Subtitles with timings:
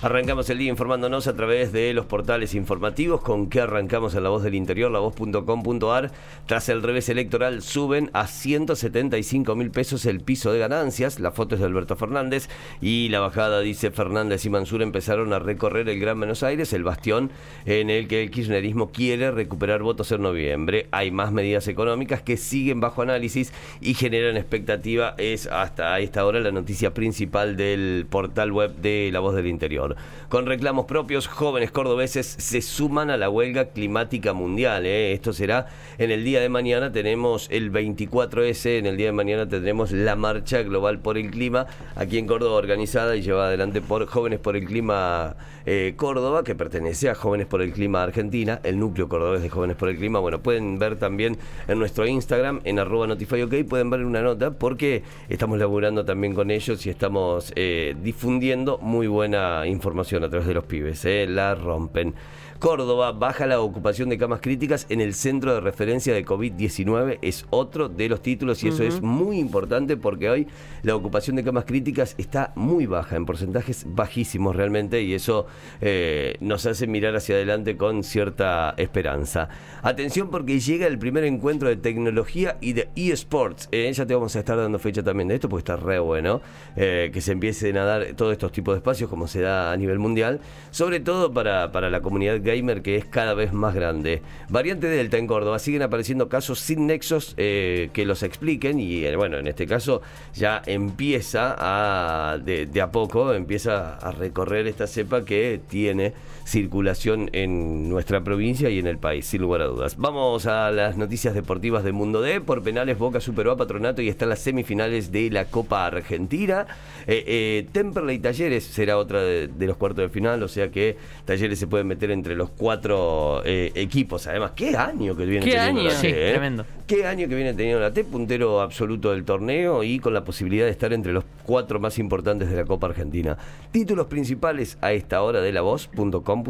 [0.00, 4.28] Arrancamos el día informándonos a través de los portales informativos con que arrancamos en La
[4.28, 6.12] Voz del Interior, lavoz.com.ar.
[6.46, 11.18] Tras el revés electoral suben a 175 mil pesos el piso de ganancias.
[11.18, 12.48] La foto es de Alberto Fernández
[12.80, 16.84] y la bajada, dice Fernández y Mansur, empezaron a recorrer el Gran Buenos Aires, el
[16.84, 17.32] bastión
[17.66, 20.86] en el que el kirchnerismo quiere recuperar votos en noviembre.
[20.92, 25.16] Hay más medidas económicas que siguen bajo análisis y generan expectativa.
[25.18, 29.87] Es hasta esta hora la noticia principal del portal web de La Voz del Interior.
[30.28, 34.86] Con reclamos propios, jóvenes cordobeses se suman a la huelga climática mundial.
[34.86, 35.12] ¿eh?
[35.12, 35.66] Esto será
[35.98, 36.92] en el día de mañana.
[36.92, 38.78] Tenemos el 24S.
[38.78, 42.56] En el día de mañana tendremos la marcha global por el clima aquí en Córdoba,
[42.56, 47.46] organizada y llevada adelante por Jóvenes por el Clima eh, Córdoba, que pertenece a Jóvenes
[47.46, 50.18] por el Clima Argentina, el núcleo cordobés de Jóvenes por el Clima.
[50.18, 55.02] Bueno, pueden ver también en nuestro Instagram, en arroba notifyok, pueden ver una nota porque
[55.28, 60.46] estamos laburando también con ellos y estamos eh, difundiendo muy buena información información a través
[60.46, 61.26] de los pibes, ¿eh?
[61.26, 62.14] la rompen.
[62.58, 67.20] Córdoba baja la ocupación de camas críticas en el centro de referencia de COVID-19.
[67.22, 70.48] Es otro de los títulos y eso es muy importante porque hoy
[70.82, 75.46] la ocupación de camas críticas está muy baja, en porcentajes bajísimos realmente y eso
[75.80, 79.48] eh, nos hace mirar hacia adelante con cierta esperanza.
[79.82, 83.68] Atención porque llega el primer encuentro de tecnología y de eSports.
[83.70, 86.40] Eh, ya te vamos a estar dando fecha también de esto porque está re bueno
[86.74, 89.76] eh, que se empiecen a dar todos estos tipos de espacios como se da a
[89.76, 90.40] nivel mundial,
[90.72, 94.22] sobre todo para, para la comunidad gamer que es cada vez más grande.
[94.48, 99.16] Variante Delta en Córdoba, siguen apareciendo casos sin nexos eh, que los expliquen y eh,
[99.16, 100.00] bueno, en este caso
[100.34, 107.88] ya empieza a, de, a poco, empieza a recorrer esta cepa que tiene circulación en
[107.90, 109.96] nuestra provincia y en el país, sin lugar a dudas.
[109.98, 112.40] Vamos a las noticias deportivas de Mundo D.
[112.40, 116.66] Por penales, Boca superó a Patronato y está en las semifinales de la Copa Argentina.
[117.06, 121.58] Eh, eh, Temperley Talleres será otra de, los cuartos de final, o sea que Talleres
[121.58, 124.26] se puede meter entre los cuatro eh, equipos.
[124.26, 126.32] Además, qué año que viene teniendo la T, ¿eh?
[126.32, 126.64] tremendo.
[126.86, 130.64] Qué año que viene teniendo la T, puntero absoluto del torneo y con la posibilidad
[130.64, 133.36] de estar entre los cuatro más importantes de la Copa Argentina.
[133.70, 136.44] Títulos principales a esta hora de la voz.com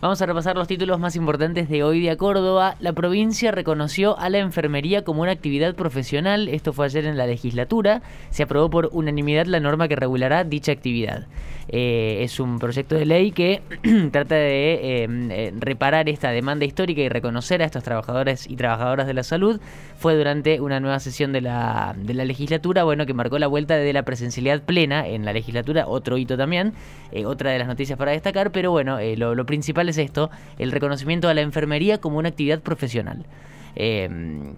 [0.00, 2.76] Vamos a repasar los títulos más importantes de hoy de Córdoba.
[2.78, 6.46] La provincia reconoció a la enfermería como una actividad profesional.
[6.46, 8.00] Esto fue ayer en la legislatura.
[8.30, 11.26] Se aprobó por unanimidad la norma que regulará dicha actividad.
[11.70, 13.60] Eh, es un proyecto de ley que
[14.10, 19.06] trata de em, eh, reparar esta demanda histórica y reconocer a estos trabajadores y trabajadoras
[19.06, 19.60] de la salud.
[19.98, 23.76] Fue durante una nueva sesión de la, de la legislatura, bueno, que marcó la vuelta
[23.76, 26.72] de la presencialidad plena en la legislatura, otro hito también,
[27.12, 30.72] eh, otra de las noticias para destacar, pero bueno, lo, lo principal es esto, el
[30.72, 33.26] reconocimiento a la enfermería como una actividad profesional.
[33.74, 34.54] Em,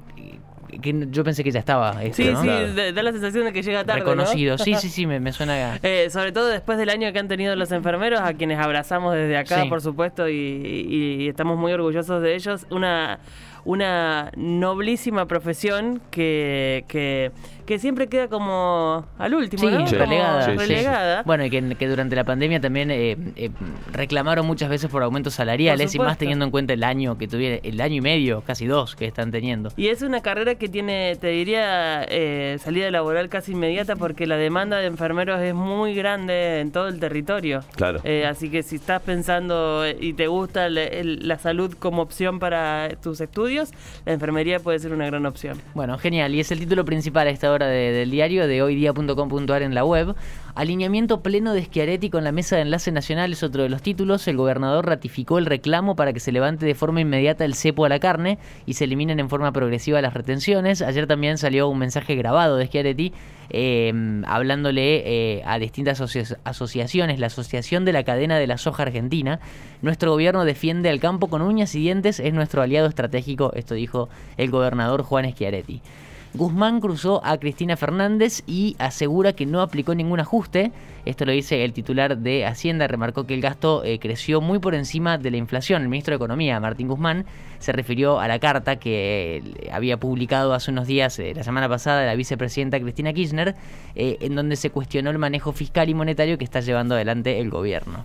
[0.70, 2.00] que yo pensé que ya estaba.
[2.00, 4.00] sí, sí, da la sensación de que llega tarde.
[4.00, 5.78] Reconocido, sí, sí, sí, me, suena.
[5.82, 9.36] Eh, sobre todo después del año que han tenido los enfermeros, a quienes abrazamos desde
[9.36, 12.66] acá, por supuesto, y, estamos muy orgullosos de ellos.
[12.70, 13.18] Una,
[13.64, 17.32] una noblísima profesión que, que
[17.70, 19.86] que siempre queda como al último, ¿no?
[19.86, 21.22] relegada.
[21.22, 23.50] Bueno, y que, durante la pandemia también eh, eh,
[23.92, 27.60] reclamaron muchas veces por aumentos salariales y más teniendo en cuenta el año que tuvieron,
[27.62, 29.70] el año y medio, casi dos que están teniendo.
[29.76, 34.36] Y es una carrera que tiene, te diría, eh, salida laboral casi inmediata porque la
[34.36, 37.60] demanda de enfermeros es muy grande en todo el territorio.
[37.76, 38.02] Claro.
[38.28, 43.70] así que si estás pensando y te gusta la salud como opción para tus estudios,
[44.06, 45.56] la enfermería puede ser una gran opción.
[45.72, 46.34] Bueno, genial.
[46.34, 50.14] Y es el título principal a esta hora del diario, de hoydia.com.ar en la web.
[50.54, 54.26] Alineamiento pleno de Schiaretti con la mesa de enlace nacional es otro de los títulos.
[54.28, 57.88] El gobernador ratificó el reclamo para que se levante de forma inmediata el cepo a
[57.88, 60.82] la carne y se eliminen en forma progresiva las retenciones.
[60.82, 63.12] Ayer también salió un mensaje grabado de Schiaretti
[63.50, 66.00] eh, hablándole eh, a distintas
[66.44, 69.40] asociaciones, la Asociación de la Cadena de la Soja Argentina.
[69.82, 74.08] Nuestro gobierno defiende al campo con uñas y dientes, es nuestro aliado estratégico, esto dijo
[74.36, 75.82] el gobernador Juan Schiaretti.
[76.32, 80.70] Guzmán cruzó a Cristina Fernández y asegura que no aplicó ningún ajuste.
[81.04, 84.76] Esto lo dice el titular de Hacienda, remarcó que el gasto eh, creció muy por
[84.76, 85.82] encima de la inflación.
[85.82, 87.24] El ministro de Economía, Martín Guzmán,
[87.58, 91.68] se refirió a la carta que eh, había publicado hace unos días, eh, la semana
[91.68, 93.56] pasada, la vicepresidenta Cristina Kirchner,
[93.96, 98.04] en donde se cuestionó el manejo fiscal y monetario que está llevando adelante el gobierno.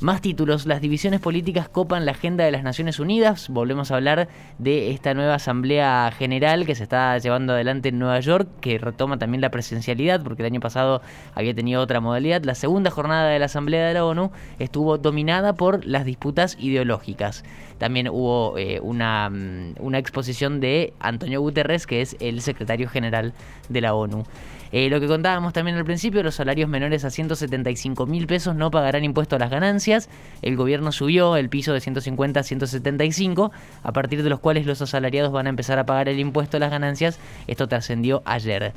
[0.00, 3.50] Más títulos, las divisiones políticas copan la agenda de las Naciones Unidas.
[3.50, 8.18] Volvemos a hablar de esta nueva Asamblea General que se está llevando adelante en Nueva
[8.20, 11.02] York, que retoma también la presencialidad, porque el año pasado
[11.34, 12.42] había tenido otra modalidad.
[12.44, 17.44] La segunda jornada de la Asamblea de la ONU estuvo dominada por las disputas ideológicas.
[17.76, 23.34] También hubo eh, una, mm, una exposición de Antonio Guterres, que es el secretario general
[23.68, 24.24] de la ONU.
[24.72, 28.70] Eh, lo que contábamos también al principio, los salarios menores a 175 mil pesos no
[28.70, 30.08] pagarán impuesto a las ganancias.
[30.42, 33.50] El gobierno subió el piso de 150 a 175,
[33.82, 36.60] a partir de los cuales los asalariados van a empezar a pagar el impuesto a
[36.60, 37.18] las ganancias.
[37.46, 38.72] Esto trascendió ayer.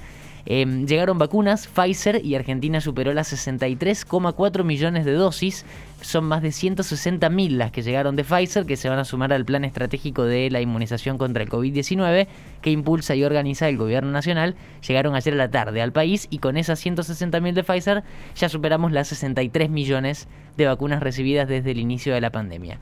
[0.46, 5.66] Em, llegaron vacunas, Pfizer y Argentina superó las 63,4 millones de dosis.
[6.02, 9.46] Son más de 160.000 las que llegaron de Pfizer, que se van a sumar al
[9.46, 12.28] plan estratégico de la inmunización contra el COVID-19
[12.62, 14.56] que impulsa y organiza el gobierno nacional.
[14.86, 18.04] Llegaron ayer a la tarde al país y con esas 160.000 de Pfizer
[18.36, 22.80] ya superamos las 63 millones de vacunas recibidas desde el inicio de la pandemia.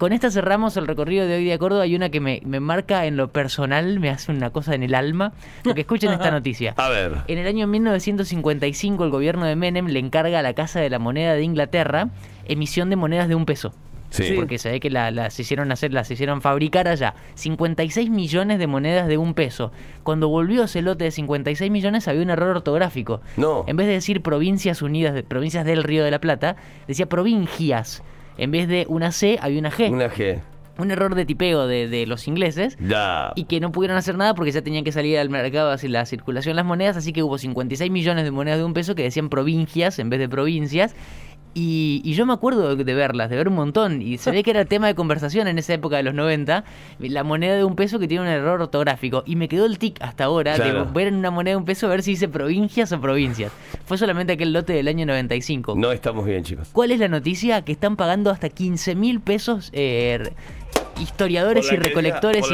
[0.00, 1.82] Con esta cerramos el recorrido de hoy de Córdoba.
[1.82, 5.34] Hay una que me, marca en lo personal, me hace una cosa en el alma.
[5.62, 6.72] Porque escuchen esta noticia.
[6.78, 7.18] A ver.
[7.28, 10.98] En el año 1955 el gobierno de Menem le encarga a la Casa de la
[10.98, 12.08] Moneda de Inglaterra
[12.46, 13.74] emisión de monedas de un peso.
[14.08, 14.32] Sí.
[14.36, 17.14] Porque se ve que las hicieron hacer, las hicieron fabricar allá.
[17.34, 19.70] 56 millones de monedas de un peso.
[20.02, 23.20] Cuando volvió ese lote de 56 millones había un error ortográfico.
[23.36, 23.66] No.
[23.66, 26.56] En vez de decir provincias unidas, provincias del Río de la Plata,
[26.88, 28.02] decía provincias.
[28.40, 29.90] En vez de una C, había una G.
[29.90, 30.40] Una G.
[30.78, 32.78] Un error de tipeo de, los ingleses.
[32.80, 33.32] Ya.
[33.36, 36.06] Y que no pudieron hacer nada porque ya tenían que salir al mercado así la
[36.06, 36.96] circulación de las monedas.
[36.96, 40.20] Así que hubo 56 millones de monedas de un peso que decían provincias en vez
[40.20, 40.96] de provincias.
[41.54, 44.02] Y, yo me acuerdo de, verlas, de ver un montón.
[44.02, 46.64] Y se ve que era tema de conversación en esa época de los 90.
[47.00, 49.22] La moneda de un peso que tiene un error ortográfico.
[49.26, 51.86] Y me quedó el tic hasta ahora de ver en una moneda de un peso
[51.86, 53.52] a ver si dice provincias o provincias.
[53.84, 55.74] Fue solamente aquel lote del año 95.
[55.76, 56.68] No estamos bien, chicos.
[56.72, 57.62] ¿Cuál es la noticia?
[57.62, 60.32] Que están pagando hasta 15 mil pesos eh,
[61.00, 62.46] historiadores y recolectores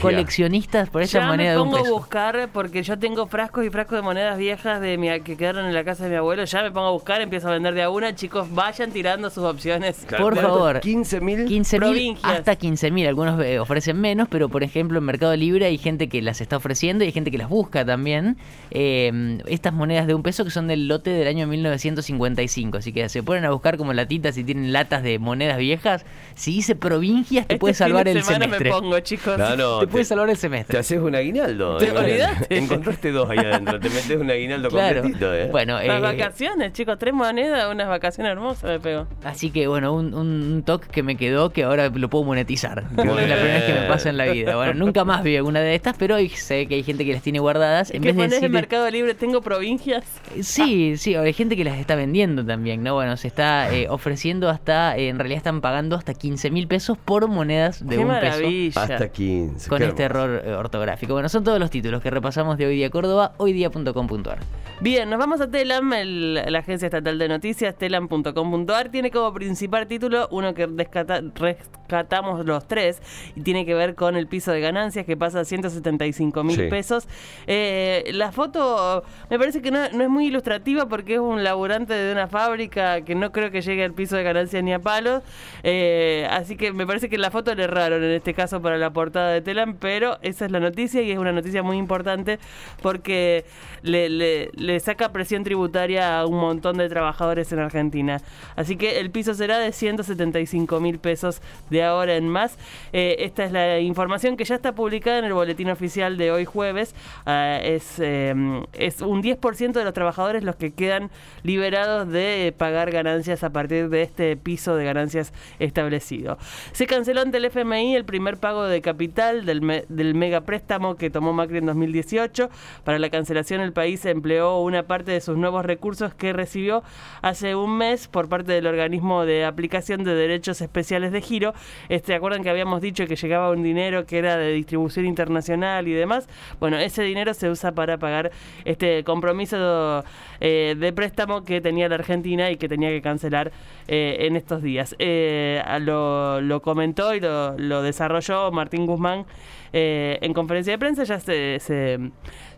[0.00, 1.76] coleccionistas por esa moneda de un peso.
[1.76, 5.08] me pongo a buscar porque yo tengo frascos y frascos de monedas viejas de mi,
[5.20, 6.44] que quedaron en la casa de mi abuelo.
[6.44, 8.14] Ya me pongo a buscar, empiezo a vender de a una.
[8.14, 10.06] Chicos, vayan tirando sus opciones.
[10.18, 10.80] Por favor.
[10.80, 11.44] 15 mil.
[11.46, 13.06] 15 mil hasta 15 mil.
[13.06, 16.56] Algunos eh, ofrecen menos, pero por ejemplo en Mercado Libre hay gente que las está
[16.56, 18.36] ofreciendo y hay gente que las busca también.
[18.70, 22.78] Eh, estas monedas de un peso que son del lote del año 1955.
[22.78, 26.04] Así que se ponen a buscar como latitas si tienen latas de monedas viejas.
[26.34, 28.70] Si dice provincias, te puede salvar el semestre.
[28.70, 29.36] me pongo, chicos.
[29.36, 30.72] te, puede salvar el semestre.
[30.72, 31.78] Te haces un aguinaldo.
[31.78, 32.58] ¿Te olvidaste?
[32.58, 33.80] Encontraste dos ahí adentro.
[33.80, 35.48] Te metes un aguinaldo completito, ¿eh?
[35.50, 36.98] Bueno, Las eh, vacaciones, chicos.
[36.98, 39.06] Tres monedas, unas vacaciones hermosas me pego.
[39.24, 42.84] Así que, bueno, un, un toque que me quedó que ahora lo puedo monetizar.
[42.90, 44.56] es la primera vez que me pasa en la vida.
[44.56, 47.22] Bueno, nunca más vi alguna de estas, pero hoy sé que hay gente que las
[47.22, 47.90] tiene guardadas.
[47.92, 48.44] En vez de decir...
[48.44, 50.04] en Mercado Libre tengo provincias?
[50.40, 52.94] Sí, sí, hay gente que las está vendiendo también, ¿no?
[52.94, 57.28] Bueno, se está eh, ofreciendo hasta, en realidad están pagando hasta 15 mil pesos por
[57.36, 58.80] monedas de un peso.
[58.80, 59.68] Hasta 15.
[59.68, 61.12] Con este error eh, ortográfico.
[61.12, 64.38] Bueno, son todos los títulos que repasamos de Hoy Día Córdoba, hoydía.com.ar.
[64.78, 68.90] Bien, nos vamos a Telam, la agencia estatal de noticias, telam.com.ar.
[68.90, 73.00] Tiene como principal título uno que rescatamos los tres
[73.34, 77.08] y tiene que ver con el piso de ganancias que pasa a 175 mil pesos.
[77.46, 82.12] Eh, la foto me parece que no, es muy ilustrativa porque es un laburante de
[82.12, 85.22] una fábrica que no creo que llegue al piso de ganancias ni a palos.
[85.62, 88.90] Eh, así que me parece que la foto le erraron en este caso para la
[88.90, 92.38] portada de Telam, pero esa es la noticia y es una noticia muy importante
[92.82, 93.46] porque
[93.82, 98.20] le, le le saca presión tributaria a un montón de trabajadores en Argentina.
[98.56, 101.40] Así que el piso será de 175 mil pesos
[101.70, 102.58] de ahora en más.
[102.92, 106.44] Eh, esta es la información que ya está publicada en el boletín oficial de hoy
[106.44, 106.94] jueves.
[107.26, 111.10] Es, em, es un 10% de los trabajadores los que quedan
[111.42, 116.38] liberados de pagar ganancias a partir de este piso de ganancias establecido.
[116.72, 121.10] Se canceló ante el FMI el primer pago de capital del, del mega préstamo que
[121.10, 122.50] tomó Macri en 2018.
[122.84, 126.82] Para la cancelación el país empleó una parte de sus nuevos recursos que recibió
[127.22, 131.54] hace un mes por parte del organismo de aplicación de derechos especiales de giro.
[131.88, 135.92] Este, acuerdan que habíamos dicho que llegaba un dinero que era de distribución internacional y
[135.92, 136.28] demás.
[136.60, 138.30] Bueno, ese dinero se usa para pagar
[138.64, 140.04] este compromiso
[140.40, 143.52] eh, de préstamo que tenía la Argentina y que tenía que cancelar
[143.88, 144.94] eh, en estos días.
[144.98, 149.26] Eh, lo, comentó y lo, desarrolló Martín Guzmán
[149.76, 151.04] en conferencia de prensa.
[151.04, 151.58] Ya se,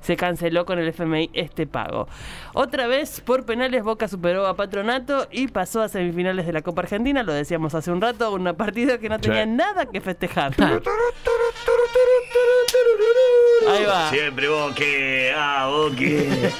[0.01, 2.09] se canceló con el FMI este pago.
[2.55, 6.83] Otra vez, por penales, Boca superó a Patronato y pasó a semifinales de la Copa
[6.83, 7.23] Argentina.
[7.23, 10.55] Lo decíamos hace un rato, una partida que no tenía nada que festejar.
[13.69, 14.11] Ahí va.
[14.11, 16.51] Siempre Boque, ah, Boque.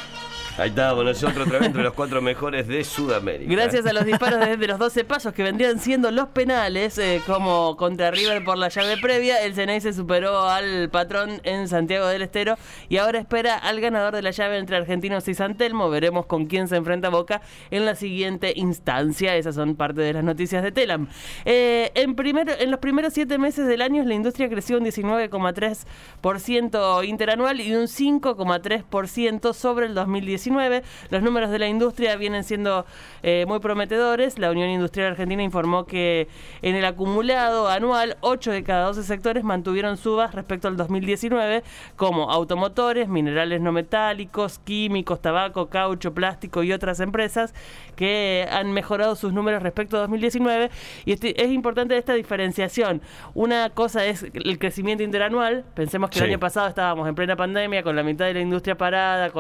[0.59, 3.49] Ahí estábamos nosotros otra vez entre los cuatro mejores de Sudamérica.
[3.49, 7.77] Gracias a los disparos desde los 12 pasos que vendrían siendo los penales, eh, como
[7.77, 12.23] contra River por la llave previa, el Ceney se superó al patrón en Santiago del
[12.23, 12.57] Estero
[12.89, 15.91] y ahora espera al ganador de la llave entre Argentinos y San Telmo.
[15.91, 19.37] Veremos con quién se enfrenta Boca en la siguiente instancia.
[19.37, 21.07] Esas son parte de las noticias de Telam.
[21.45, 27.61] Eh, en, en los primeros siete meses del año la industria creció un 19,3% interanual
[27.61, 29.95] y un 5,3% sobre el
[30.49, 32.87] 2019 los números de la industria vienen siendo
[33.23, 34.39] eh, muy prometedores.
[34.39, 36.29] La Unión Industrial Argentina informó que
[36.63, 41.63] en el acumulado anual, 8 de cada 12 sectores mantuvieron subas respecto al 2019,
[41.97, 47.55] como automotores, minerales no metálicos, químicos, tabaco, caucho, plástico y otras empresas
[47.97, 50.71] que han mejorado sus números respecto a 2019.
[51.05, 53.03] Y este, es importante esta diferenciación.
[53.35, 55.65] Una cosa es el crecimiento interanual.
[55.75, 58.77] Pensemos que el año pasado estábamos en plena pandemia con la mitad de la industria
[58.77, 59.31] parada.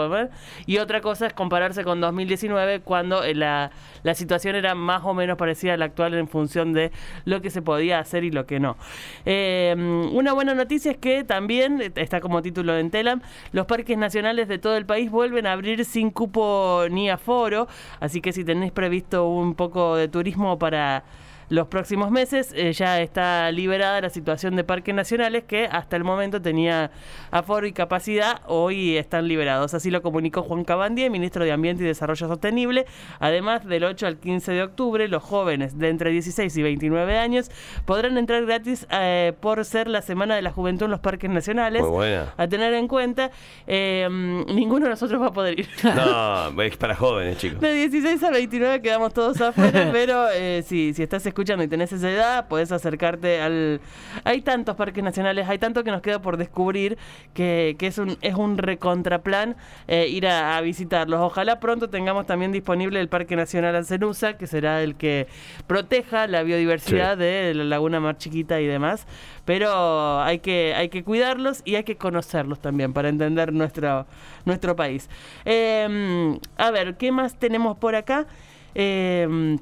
[0.67, 3.71] y otra cosa es compararse con 2019 cuando eh, la,
[4.03, 6.93] la, situación era más o menos parecida a la actual en función de
[7.25, 8.77] lo que se podía hacer y lo que no.
[9.25, 9.75] Eh,
[10.13, 14.49] una buena noticia es que también, eh, está como título en Telam, los parques nacionales
[14.49, 17.69] de todo el país vuelven a abrir sin cupo ni aforo,
[18.01, 21.05] así que si tenéis previsto un poco de turismo para
[21.49, 22.53] los próximos meses.
[22.55, 26.91] Eh, ya está liberada la situación de parques nacionales que hasta el momento tenía
[27.31, 29.75] aforo y capacidad, hoy están liberados.
[29.75, 32.87] Así lo comunicó Juan Cabandie, ministro de Ambiente y Desarrollo Sostenible.
[33.19, 37.51] Además, del 8 al 15 de octubre, los jóvenes de entre 16 y 29 años
[37.85, 41.83] podrán entrar gratis eh, por ser la Semana de la Juventud en los parques nacionales.
[41.83, 42.35] Muy buena.
[42.37, 43.31] A tener en cuenta,
[43.67, 45.69] eh, ninguno de nosotros va a poder ir.
[45.83, 47.61] No, es para jóvenes, chicos.
[47.61, 50.27] De 16 a 29 quedamos todos afuera, pero
[50.63, 53.81] si, si estás escuchando escuchando y tenés esa edad, podés acercarte al...
[54.25, 56.99] Hay tantos parques nacionales, hay tanto que nos queda por descubrir
[57.33, 59.55] que, que es, un, es un recontraplan
[59.87, 61.21] eh, ir a, visitarlos.
[61.21, 65.29] Ojalá pronto tengamos también disponible el Parque Nacional Alcenusa, que será el que
[65.69, 69.07] proteja la biodiversidad de la Laguna Mar Chiquita y demás.
[69.45, 74.07] Pero hay que, hay que cuidarlos y hay que conocerlos también para entender nuestro,
[74.45, 75.09] nuestro país.
[75.45, 78.27] Em, a ver, ¿qué más tenemos por acá?
[78.75, 79.57] Eh,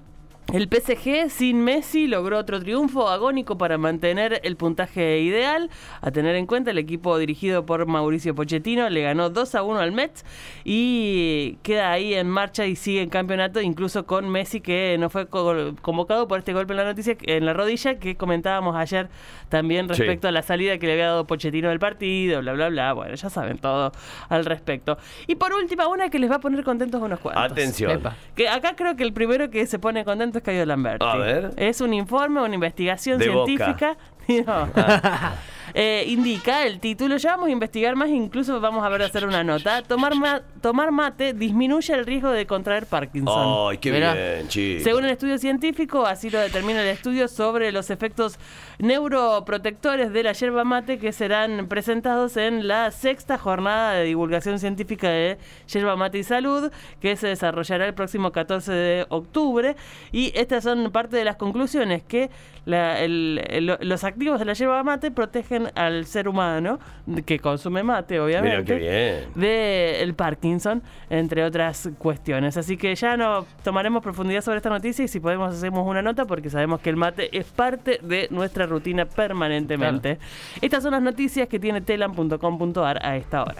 [0.52, 5.70] el PSG sin Messi logró otro triunfo agónico para mantener el puntaje ideal.
[6.00, 9.80] A tener en cuenta, el equipo dirigido por Mauricio Pochettino le ganó 2 a 1
[9.80, 10.24] al Mets
[10.64, 15.26] y queda ahí en marcha y sigue en campeonato, incluso con Messi que no fue
[15.28, 19.08] convocado por este golpe en la noticia en la rodilla que comentábamos ayer
[19.48, 22.92] también respecto a la salida que le había dado Pochettino del partido, bla bla bla.
[22.92, 23.90] Bueno, ya saben todo
[24.28, 24.96] al respecto.
[25.26, 27.50] Y por última, una que les va a poner contentos unos cuantos.
[27.50, 28.00] Atención.
[28.36, 31.04] Que acá creo que el primero que se pone contento es Cayo Lamberti.
[31.06, 31.52] A ver.
[31.56, 33.96] Es un informe, una investigación De científica.
[35.78, 39.44] Eh, indica el título, ya vamos a investigar más, incluso vamos a ver hacer una
[39.44, 39.82] nota.
[39.82, 43.68] Tomar, tomar mate disminuye el riesgo de contraer Parkinson.
[43.70, 44.82] ¡Ay, qué bien, chico!
[44.82, 48.38] Según el estudio científico, así lo determina el estudio sobre los efectos
[48.78, 55.10] neuroprotectores de la yerba mate que serán presentados en la sexta jornada de divulgación científica
[55.10, 55.36] de
[55.68, 59.76] yerba mate y salud, que se desarrollará el próximo 14 de octubre.
[60.10, 62.30] Y estas son parte de las conclusiones, que
[62.64, 66.78] los activos de la yerba mate protegen al ser humano,
[67.24, 72.56] que consume mate, obviamente, de el Parkinson, entre otras cuestiones.
[72.56, 76.24] Así que ya no tomaremos profundidad sobre esta noticia y si podemos hacemos una nota
[76.24, 80.18] porque sabemos que el mate es parte de nuestra rutina permanentemente.
[80.60, 83.56] Estas son las noticias que tiene telam.com.ar a esta hora.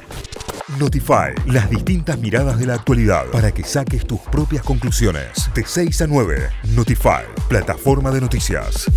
[0.79, 5.49] Notify, las distintas miradas de la actualidad para que saques tus propias conclusiones.
[5.55, 8.91] De 6 a 9, Notify, plataforma de noticias.